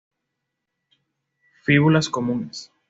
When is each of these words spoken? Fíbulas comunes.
Fíbulas 1.63 2.09
comunes. 2.09 2.55